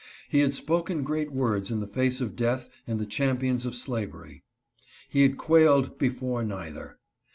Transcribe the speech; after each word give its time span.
He 0.29 0.39
had 0.39 0.55
spoken 0.55 1.03
great 1.03 1.31
words 1.31 1.69
in 1.69 1.79
the 1.79 1.85
face 1.85 2.21
of 2.21 2.35
death 2.35 2.69
and 2.87 2.97
the 2.97 3.05
champions 3.05 3.67
of 3.67 3.75
slavery. 3.75 4.41
He 5.07 5.21
had 5.21 5.37
quailed 5.37 5.99
be 5.99 6.09
fore 6.09 6.43
neither. 6.43 6.97